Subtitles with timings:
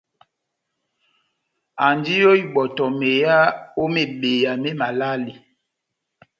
[1.85, 3.37] Andi ó ibɔtɔ meyá
[3.81, 5.33] ó mebeya mé malale.